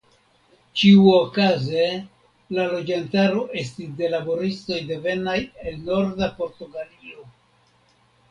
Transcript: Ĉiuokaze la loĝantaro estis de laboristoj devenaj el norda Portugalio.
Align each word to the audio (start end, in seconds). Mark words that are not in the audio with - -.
Ĉiuokaze 0.81 1.83
la 2.59 2.63
loĝantaro 2.71 3.43
estis 3.63 3.91
de 3.99 4.09
laboristoj 4.15 4.79
devenaj 4.93 5.37
el 5.71 5.77
norda 5.91 6.31
Portugalio. 6.41 7.29